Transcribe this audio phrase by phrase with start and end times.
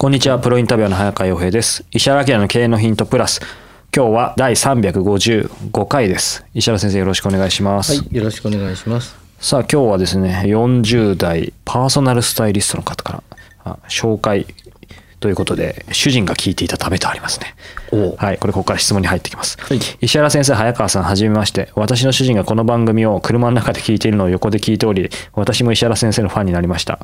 [0.00, 1.84] こんにちは、プロインタビュアーの早川洋平です。
[1.90, 3.42] 石原明の経営のヒントプラス。
[3.94, 6.42] 今日は第355回です。
[6.54, 8.00] 石原先生よろしくお願いします。
[8.00, 9.14] はい、よろしくお願いします。
[9.40, 13.22] さあ今日はですね、40代パーソナルスタイリストの方から
[13.62, 14.46] あ紹介
[15.20, 17.54] ということで、主人が聞いていたためとありますね。
[17.92, 19.58] おはい、これここから質問に入ってきます。
[19.60, 21.68] はい石原先生、早川さん、はじめまして。
[21.74, 26.98] 私の主人がこの番組を車の中で聞いているのを横で聞いており、私も石原先生のファンになりました。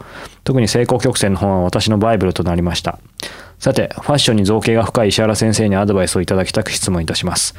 [0.45, 2.99] 特に成功曲線の本は私のバイブルとなりました。
[3.59, 7.55] さて、ファッションに造形が深い石原先生にアドバイスをいただきたく質問いたします。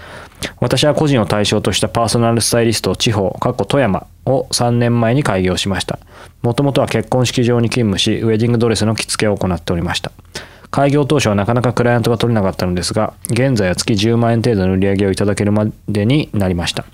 [0.60, 6.00] 私は個人を対象としたパーソナルスタイリスト地方、かっこ富山を3年前に開業しました。
[6.42, 10.12] もともとは結婚式場に勤務し、ウェディングドレスの着付けを行っておりました。
[10.70, 16.86] 開業当初はなかなかクライアントが取れなかったのですが、現在は月10万円程度の売り上げをいただけるまでになりました。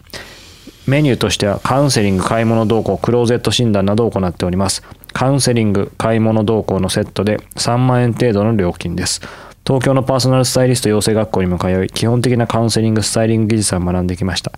[0.86, 4.84] メニューとしてはカウンセリング、買い物動向、クローゼット診断などを行っております。
[5.14, 9.22] カウンセリング、買い物動向のセットで3万円程度の料金です。
[9.66, 14.52] 東京のパーソナルスタイリスト養成学校にも通い、基本的なカウンセリング、スタイリング技術を学んできました。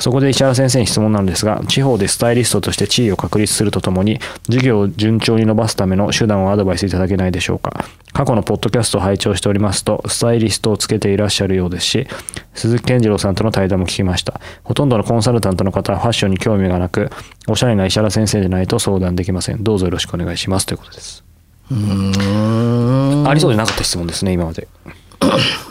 [0.00, 7.84] そこで石原先生に質問なのですが、地方でスタイリストとして地位を確立するとともに、事業を順調に伸ばすための手段をアドバイスいただけないでしょうか。
[8.12, 12.06] 過去のポッドキャストを拝聴しておりますと、スタイリストをつけていらっしゃるようですし、
[12.54, 14.40] 鈴木健次郎さんとの対談も聞きました。
[14.64, 17.10] ほとんどのコンサルタントの方はファッションに興味がなく、
[17.46, 19.62] おしゃれな石原先生でないと相談できません。
[19.62, 20.66] どうぞよろしくお願いします。
[20.66, 21.24] ということです。
[21.70, 23.28] うーん。
[23.28, 24.68] ありそうでなかった質問ですね、今まで。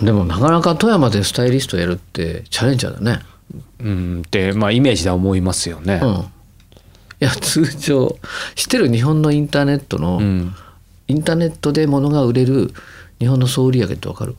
[0.02, 3.22] でもなかなか富山でスタイリストやるってチャレンジャーだね。
[3.80, 6.00] うん、って、まあ、イメージでは思いますよね。
[6.04, 6.10] うん。
[6.10, 6.24] い
[7.20, 8.16] や通常
[8.56, 10.54] 知ってる日本のインターネットの、うん。
[11.08, 12.74] インターネットで物が売れる
[13.20, 14.36] 日本の総売上ってわかる？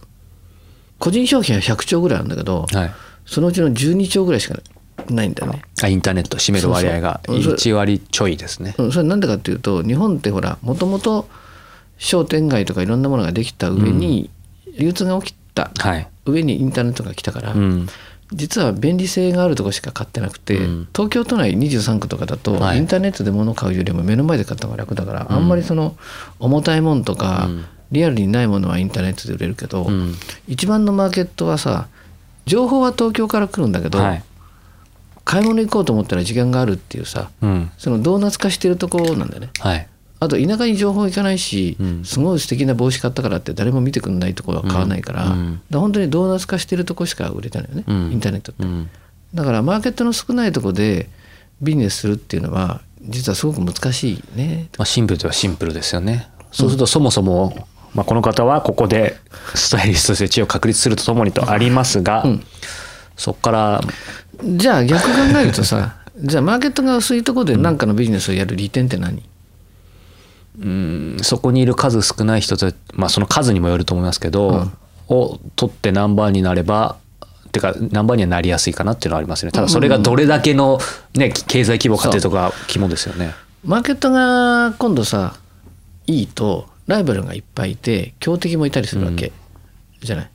[0.99, 2.91] 個人商品は100兆ぐらいあるんだけど、はい。
[3.25, 4.59] そのうちの12兆ぐらいしか
[5.11, 5.63] ないんだよね。
[5.83, 8.75] あインターネット占める割合がそうそう1割ちょいですね。
[8.79, 11.29] うん、それなんでかっていうと日本ってほらもともと
[11.97, 14.31] 商店街とかいろんなものができた上に
[14.79, 16.09] 流通が起きたはい。
[16.27, 17.89] 上にインターネットが来たから、うん。
[18.33, 25.97] 実は便利性があるところしか買ってなくて、うん東京都内23区とかだと、はいインターネットで物を買うよりも目の前で買った方が楽だから、あんまりその
[26.39, 30.15] 重たいもんとか、うんリアルにないものはインターネットで売れるけど、うん。
[30.47, 31.89] 一番のマーケットはさ
[32.45, 34.23] 情報は東京から来るんだけど、はい。
[35.25, 37.71] 買い物行こうと思ったら時間があるっていうさうん。
[37.79, 39.51] そのドーナツ化してるところなんだよね。
[39.59, 39.89] はい。
[40.21, 48.65] あと田舎に情報行かないし、うんすごい素敵な帽子買ったからって誰も見てくんないところは買わないから,、うんう本当にドーナツ化してるとこしか売れてないよね、うんインターネットって。
[48.65, 48.91] うん。
[49.35, 51.09] だからマーケットの少ないところで
[51.61, 54.69] ビジネスするっていうのは実はすごく難しいね。
[54.79, 56.29] まあ、シンプルではシンプルですよね。
[56.51, 59.17] そうするとそもそも、まあ、この方はここで
[59.55, 62.45] スタイリストとして地位を確立するとともにとありますが、うん
[63.19, 63.81] そこから、
[64.45, 69.23] じゃあ逆考えるとさ じゃあマーケットが薄いところで何かのビジネスをやる利点って何、うん、
[71.23, 74.73] そこにいる数少ない人と、まあ、その数にもよると思いますけど、うん。
[75.09, 76.97] を取ってナンバーになれば
[77.53, 79.53] てかナンバーにはなりやすいかなっていうのはありますよね。
[79.53, 80.79] ただそれがどれだけの、
[81.15, 83.35] ね、経済規模かっていうとこが肝ですよね。
[83.65, 85.35] マーケットが今度さ
[86.07, 89.33] いいとライバルがいっぱいいて強敵もいたりするわけ、
[90.01, 90.31] じゃない。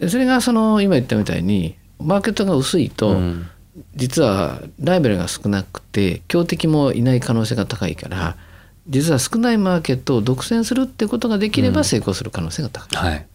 [0.00, 3.48] でそれがその今言ったみたいにマーケットが薄いと、うん。
[3.94, 8.36] 実はライバルが少なくて強敵もいない可能性が高いから
[8.88, 13.10] 実は少ないマーケットを独占するってことができれば成功する可能性が高い。
[13.10, 13.26] はい。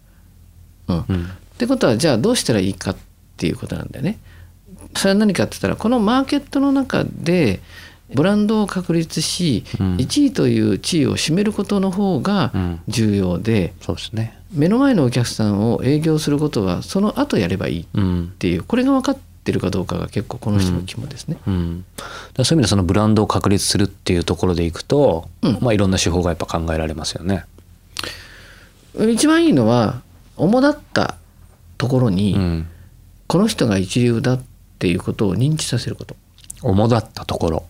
[0.87, 1.05] うん。
[1.09, 1.25] うん。
[1.25, 1.27] っ
[1.57, 2.97] てことはじゃあどうしたらいいかっ
[3.37, 4.17] ていうことなんだよね。
[4.95, 7.61] それは何かって言ったらこのマーケットの中で
[8.13, 9.95] ブランドを確立し、うん。
[9.97, 12.79] 1位という地位を占めることの方がうん。
[12.87, 14.37] 重要で、そうですね。
[14.53, 21.37] 目の前のお客さんを営業することはその後やればいいっうんていうこれが分かってるかどうかが結構この人の肝ですね。
[21.47, 21.85] うん、
[22.37, 25.57] そういう意味でそのブランドを確立するっていうところでいくと、うん。
[25.61, 27.45] まあ、いろんな手法がやっぱ考えられますよね。
[29.09, 30.01] 一番いいのは
[30.37, 31.15] 主だった
[31.77, 32.67] ところに、うん。
[33.27, 34.43] この人が一流だっ
[34.79, 36.15] ていうことを認知させること。
[36.61, 37.65] 主だったところ。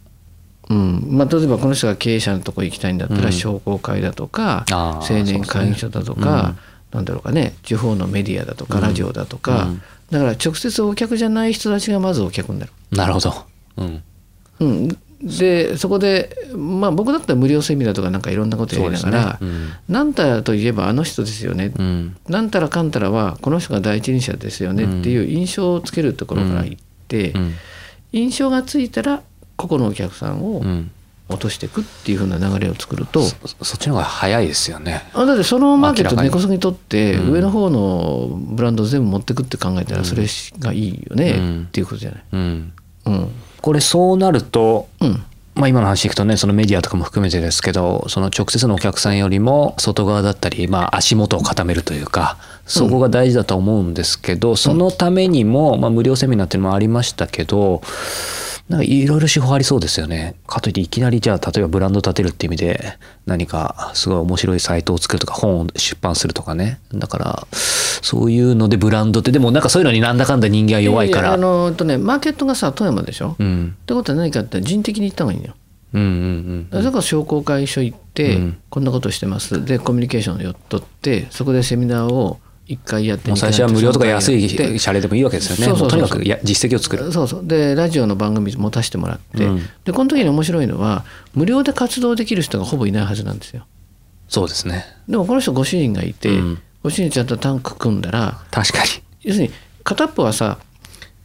[0.70, 1.06] うん。
[1.10, 3.32] まあ、例えばこの人が経営者のとこ行きたいんだったらうん。
[3.32, 6.56] 商工会だとか、青年会議所だとか、
[6.92, 8.84] なんだろうかね地方のメディアだとか、うん。
[8.84, 9.82] ラジオだとか、うん。
[10.12, 12.72] だから直接お客じゃない人たちがまずお客になる。
[12.92, 13.34] なるほど。
[13.78, 14.04] うん。
[14.60, 19.74] うん、でそこで、まあ、僕だったら無料セミナーとかなんかいろんなことやりながら、そうですね。
[19.90, 22.16] なんたらといえばあの人ですよね、うん。
[22.28, 27.54] なんたらかんたらはこの人が第一人者ですよねっていう印象をつけるところから行って、うん。
[28.12, 29.24] 印象がついたら
[29.56, 30.92] 個々のお客さんをうん
[31.32, 35.04] 落としていくっていう風な流れを作ると、そそっちの方が早いですよね。
[35.14, 37.32] あだってそのマーケット根こそぎ取ってうん。
[37.32, 40.26] 上の方のブランドを全部持ってくって考えたらそれ
[40.60, 41.66] がいいよねうん。
[41.68, 42.24] っていうことじゃない？
[42.32, 42.74] うん。
[43.06, 43.32] うん。
[43.62, 45.24] これそうなるとうん。
[45.54, 57.82] まあ、今の話いくとねそのメディアとかも含めてですけどその直接のお客さんよりも外側だったり、まあ、足元を固めるというかそこが大事だと思うんですけど、そのためにも、まあ、無料セミナーっていうのもありましたけど
[58.72, 60.36] なんかいろいろ手法ありそうですよね。
[60.48, 71.24] かといっていきなりじゃあ例えばブランド立てるっていう意味で何かすごい面白いサイトを作るとか本を出版するとかねだからそういうのでブランドってでもなんかそういうのになんだかんだ人間は弱いから。
[71.24, 75.56] ややあのとねマーケットがさ富山でしょ、っうんてことは何かって人的に行った方がいいのよ。
[75.94, 82.40] うんうんだから商工会所行って、うんこんなことしてますでコミュニケーションを取ってそこでセミナーを
[82.72, 85.78] 1回やってもう最初は無料とか安い謝礼でもいいわけですよね。
[85.78, 87.12] とにかくや実績を作る。
[87.12, 93.66] そうそうでラジオの番組持たせてもらって、うんでこの時に面白いのは無料で活動できる人がほぼいないはずなんですよ
[94.28, 94.86] そうですね。
[95.08, 98.90] でもこの人ご主人がいて、うんご主人ちゃんとタンク組んだら確かに。
[99.22, 99.54] 要するに
[99.84, 100.58] 片っぽはさ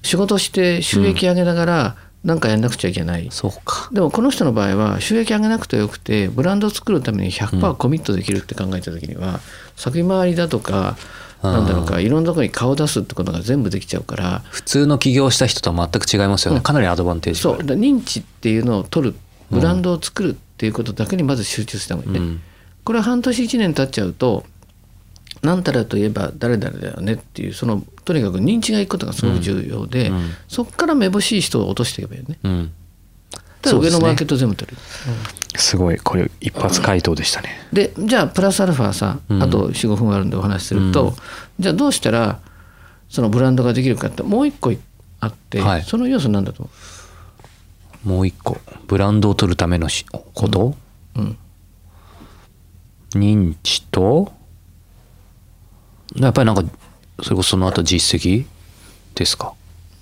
[0.02, 1.96] 仕事して収益上げながら
[2.26, 3.88] 何かやんなくちゃいけない、そうか。
[3.92, 9.40] でもこの人の場合は収益上げなくてよくてブランドを作るために100%コミットできるって考えた時には、
[9.76, 10.96] 先回りだとか
[11.42, 14.42] なんだろうかいろんなところに顔出すってことが全部できちゃうから。
[14.50, 16.60] 普通の起業した人とは全く違いますよね。
[16.60, 17.40] かなりアドバンテージ。
[17.40, 17.58] そう。
[17.58, 19.16] 認知っていうのを取る
[19.50, 22.40] ブランドを作るっていうことだけにまず集中した方がいいね、うん。
[22.84, 24.44] これは半年1年経っちゃうと
[25.42, 30.30] 何たらといえば誰々だよねっていうそのとにかく認知がいくことがすごく重要で、うん。
[30.48, 32.70] そこからめぼしい人を落としていけばいいよね。
[33.72, 33.82] うん。
[33.82, 34.76] だから上のマーケット全部取る。
[35.58, 37.50] すごい、これ一発回答でしたね。
[37.72, 41.14] でじゃあプラスアルファさうんあと45分あるんでお話しすると、うん
[41.58, 42.40] じゃあどうしたら
[43.08, 44.72] そのブランドができるかってもう一個
[45.20, 46.68] あって、はいその要素なんだと
[48.04, 48.58] 思もう一個。
[48.86, 50.76] ブランドを取るためのしこと、
[51.16, 51.38] う、うん、
[53.14, 54.32] 認知と、
[56.14, 56.62] やっぱりなんか、
[57.22, 58.44] それこそその後実績？
[59.14, 59.54] ですか？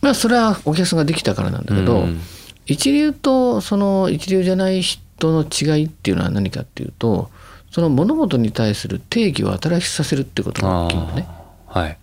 [0.03, 2.21] まあそれはお客さんができたからなんだけど、うん
[2.67, 7.31] 一流とその一流じゃない人の違いっていうのは何かっていうと
[7.71, 11.27] その物事に対する定義を新しくさせるってことが大きいのね。
[11.67, 11.99] はい。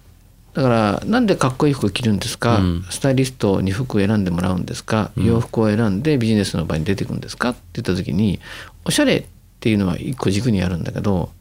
[0.53, 2.85] だからなんでかっこいい服着るんですか、うん。
[2.89, 7.51] スタイリストに服を選んでもらうんですか、洋服を選んでビジネスの場に出てくるんですか？
[7.51, 8.41] って言った時に
[8.83, 9.23] おしゃれっ
[9.61, 11.31] ていうのは一個軸にあるんだけど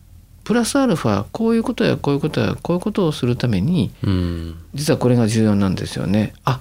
[0.44, 4.54] プラスアルファこういうことやこういうことやこういうことをするためにうん。
[4.74, 6.32] 実はこれが重要なんですよね。
[6.44, 6.60] あ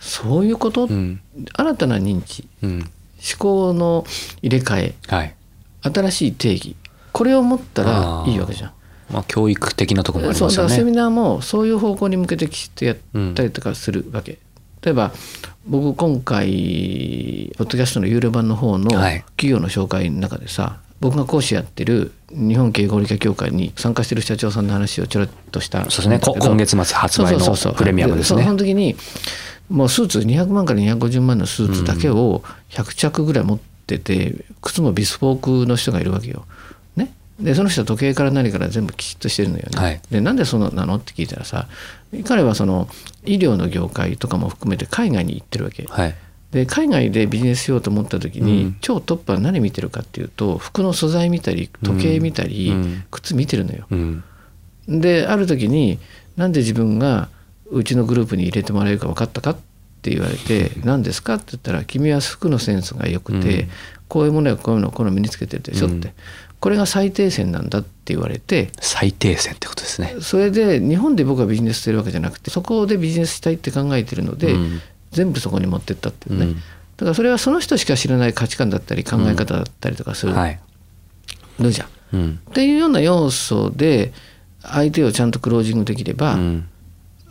[0.00, 1.20] そういうこと、うん。
[1.52, 2.78] 新たな認知うん。
[2.80, 2.88] 思
[3.38, 4.04] 考の
[4.42, 5.34] 入れ替えはい。
[5.82, 6.76] 新しい定義
[7.12, 8.72] これを持ったらいいわけじゃん。
[9.10, 10.96] まあ、教育的なところもありそうだからセミますよね。
[11.02, 12.96] ナーもそういう方向に向けてきちっとやっ
[13.34, 14.38] たりとかするわけ。
[14.82, 15.12] 例えば
[15.66, 26.18] 僕今回ポッドキャストの有料版の方のはい企業の紹介の中でさ僕が講師やってる日本経営合理化協会に参加してる社長さんの話をちょろっとしたんそうですね。
[26.18, 28.52] こ今月末発売のプレミアムですねそ。
[28.52, 28.96] の時に
[29.70, 36.44] もうスーツ200万から250万のスーツだけを100着ぐらい持ってて靴もビスポークの人がいるわけよ。
[36.96, 39.80] ね、でその人は時計から何から全部きちっとしてるのよね。
[39.80, 40.96] はいでなんでそうなの？
[40.96, 41.68] って聞いたらさ
[42.26, 42.88] 彼はその
[43.24, 45.84] 医療の業界とかも含めて海外に行ってるわけ。
[45.84, 46.14] はい。
[46.50, 53.86] で海外でビジネスしようと思った時に、うん超トップは何見てるかっていうと服の素材見たり時計見たり、うん靴見てるのよ。
[53.90, 54.24] うん。
[54.88, 56.00] である時に
[56.36, 57.28] なんで自分が
[57.70, 59.56] うちのグループに入れてもらえるか分かったかっ
[60.02, 63.68] て言われて「何ですか?」って言ったら「君は服のセンスが良くて、うん
[64.10, 66.12] こういうものやこういうのこういうの身につけてるでしょ」って、うん
[66.58, 70.16] これが最低線なんだって言われて最低線ってことですね。
[70.20, 76.60] それで日本で僕はビジネスしてるわけじゃなくてそこでビジネスしたいって考えてるので、うん全部そこに持ってったっていうね、うんだ
[76.98, 80.60] からそれはその人しか知らない価値観だったり考え方だったりとかするはい。
[81.58, 82.40] のじゃん。
[82.50, 84.12] っていうような要素で
[84.62, 86.68] 相手をちゃんとクロージングできれば、うん。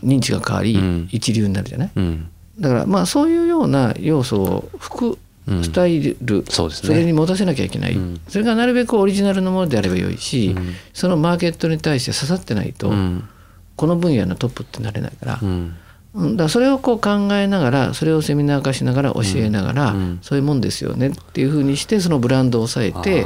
[0.03, 1.09] 認知が変わり、うん。
[1.11, 1.91] 一流になるじゃない？
[1.95, 2.29] うん。
[2.59, 5.63] だからまあそういうような要素を服うん。
[5.63, 8.21] スタイル、それに持たせなきゃいけない、うん。
[8.27, 10.75] それがなるべくオリジナルのものであればよいし、うん。
[10.93, 13.27] そのマーケットに対して刺さってないと、うん。
[13.75, 20.19] この分野のトップってなれないから,、だからそれをこう考えながらそれをセミナー化しながら教えながら、うん。
[20.21, 23.25] そういうもんですよねっていうふうにしてそのブランドを抑えて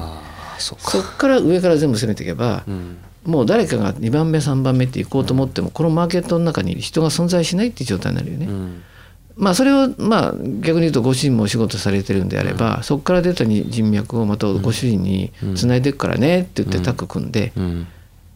[0.60, 8.46] そこから上から全部攻めていけば、うんもう誰かが2番目3番目って行こうと思ってもこのマーケットの中に人が存在しないっていう状態になるよね。
[8.48, 8.84] うん。
[9.36, 17.88] まあそれをまあ逆に言うとご主人もお仕事されてるんであれば、そこから出たに人脈をまたご主人につないでいくからねって言ってタッグ組んで、うん。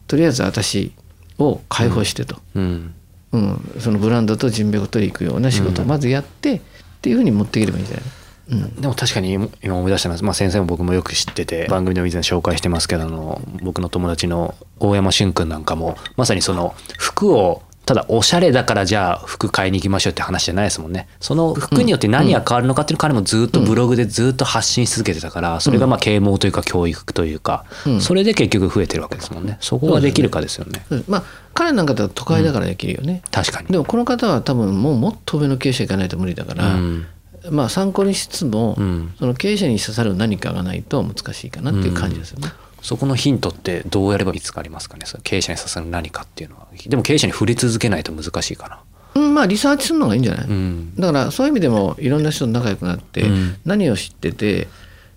[0.06, 0.92] とりあえず私
[1.38, 2.94] を解放してと、うん。
[3.32, 3.74] うん。
[3.78, 6.60] そのブランドと人脈を取り行くような仕事をまずやって、っ
[7.00, 8.04] ていうふうに持っていければいいんじゃない
[8.50, 8.80] うん。
[8.80, 21.08] でも確かに今今思い出してます、まあ、先生も僕もよく知ってて番組でも以前紹介してますけどあの僕の友達の大山俊君なんかもまさにその服をただおしゃれだからじゃあ服買いに行きましょうって話じゃないですもんね。
[21.20, 28.00] その服によって何が変わるのかっていうのを彼もずっとブログでずっと発信し続けてたからそれがまあ啓蒙というか教育というかうん。
[28.02, 29.56] それで結局増えてるわけですもんね。
[29.62, 30.84] そこができるかですよね。
[30.90, 31.04] うん。
[31.08, 31.22] まあ
[31.54, 33.68] 彼なんかだと都会だからできるよね、確かに。
[33.68, 37.06] でもこの方は多分もうもっと上の経営者行かないと無理だから、うん
[37.50, 39.14] まあ参考にしつつも、うん。
[39.18, 42.48] その経営者に刺さる何かがないと難しいかなっていう感じですよね。
[42.80, 45.04] そこのヒントってどうやれば見つかりますかね？
[45.04, 46.68] その経営者に刺さる何かっていうのは。
[46.86, 48.80] でも経営者に触れ続けないと難しいかな。
[49.20, 50.94] うん、まあリサーチするのがいいんじゃない、うん。
[50.94, 53.56] だからそういう意味でもいろんな人と仲良くなって、うん。
[53.64, 54.68] 何を知ってて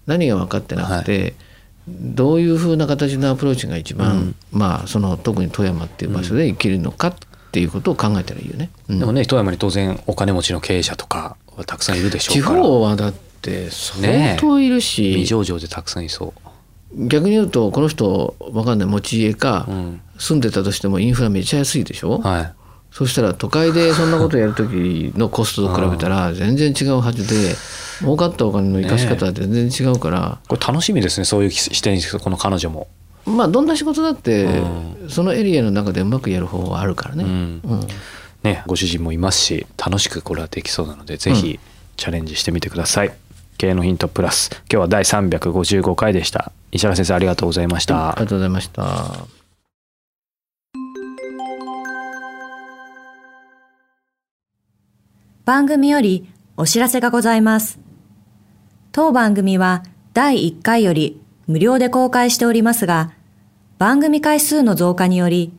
[0.08, 1.36] 何が分かってなくて、
[1.88, 7.16] どういうふうな形のアプローチが一番、まあその特に富山っていう場所で生きるのかっ
[7.52, 8.72] ていうことを考えたらいいよね。
[8.90, 9.00] うん。
[9.00, 12.62] でもね富山に当然お金持ちの経営者とかはたくさんいるでしょ地うから。
[12.62, 16.34] 方はだって相当いるし、未上場でたくさんいそ
[16.94, 20.02] 逆に言うとこの人わかんない持ち家か、う、うん。
[20.18, 22.54] 住んでたとしてもインフラめっちゃ安いでしょ、はい。
[22.92, 27.56] そしたら都会でそんなことやる時のコストと比べたら全然違うはずで
[28.00, 32.88] 儲かったお金の生かし方は全然違うから、これ楽しみですねそういう視点にこの彼女も、
[33.26, 34.46] まあどんな仕事だって
[35.06, 37.24] うそのエリアの中でうまくやる方法はあるからね。
[37.24, 37.62] うん。
[37.64, 37.88] うん
[38.44, 38.64] ね。
[38.68, 41.60] ご主人もいますし楽しくこれはできそうなのでぜひ
[41.98, 43.14] チャレンジしてみてください、
[43.58, 44.50] 経営のヒントプラス。
[44.52, 46.52] 今日は第355回でした。
[46.72, 49.28] 石原先生ありがとうございました、ありがとうございました。
[55.44, 57.80] 番組よりお知らせがございます。
[58.92, 59.84] 当番組は
[60.14, 63.12] 第1回より無料で公開しておりますが、
[63.78, 65.52] 番組回数の増加により、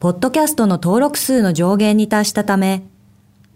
[0.00, 2.84] ポッドキャストの登録数の上限に達したため、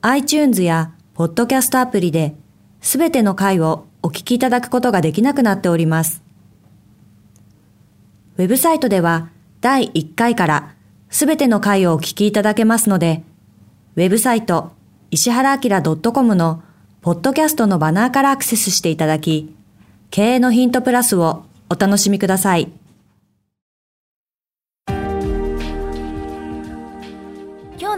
[0.01, 2.35] iTunes やポッドキャストアプリで、
[2.81, 6.21] すべての回をお聞きいただくことができなくなっております。
[8.39, 9.29] ウェブサイトでは
[9.61, 10.75] 第1回から
[11.11, 13.23] すべての回をお聞きいただけますので、
[13.95, 14.73] ウェブサイト
[15.13, 15.81] 石原明
[16.13, 16.65] .com の
[17.03, 19.55] ポッドキャストのバナーからアクセスしていただき、
[20.11, 22.73] 経営のヒントプラスをお楽しみください。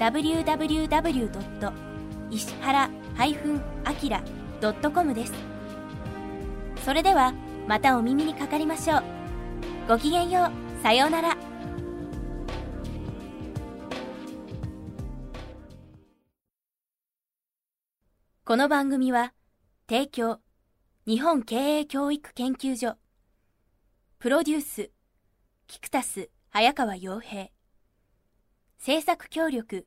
[0.00, 1.72] www.
[2.30, 5.34] 石原 -akira.com です。
[6.86, 7.34] それでは
[7.68, 9.02] またお耳にかかりましょう。
[9.86, 10.82] ごきげんよう。
[10.82, 11.36] さようなら。
[18.46, 19.34] この番組は
[19.86, 20.40] 提供
[21.06, 22.96] 日本経営教育研究所
[24.18, 24.90] プロデュース
[25.68, 27.48] キクタス早川洋平
[28.78, 29.86] 制作協力